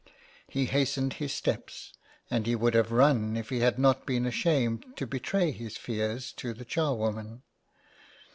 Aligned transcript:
He 0.47 0.65
hastened 0.65 1.13
his 1.13 1.31
steps, 1.31 1.93
and 2.31 2.47
he 2.47 2.55
would 2.55 2.73
have 2.73 2.91
run 2.91 3.37
if 3.37 3.49
he 3.49 3.59
had 3.59 3.77
not 3.77 4.03
been 4.07 4.25
ashamed 4.25 4.83
to 4.97 5.05
betray 5.05 5.51
his 5.51 5.77
fears 5.77 6.31
to 6.37 6.55
the 6.55 6.65
charwoman. 6.65 7.43